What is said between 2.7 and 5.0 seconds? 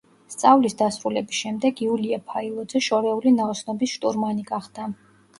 შორეული ნაოსნობის შტურმანი გახდა.